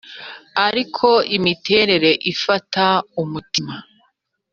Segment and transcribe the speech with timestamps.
[0.67, 1.07] ariko
[1.37, 2.85] imiterere ifata
[3.21, 3.75] umutima.